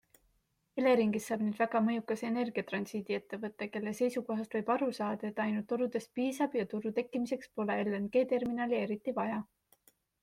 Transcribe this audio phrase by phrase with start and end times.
[0.83, 6.13] Eleringist saab nüüd väga mõjukas energiatransiidi ettevõte, kelle seisukohast võib aru saada, et ainult torudest
[6.21, 9.41] piisab ja turu tekkimiseks polegi LNG-terminali eriti vaja.